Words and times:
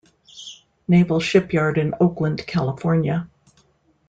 Naval 0.87 1.19
Shipyard 1.19 1.77
in 1.77 1.93
Oakland, 1.99 2.43
California. 2.47 3.29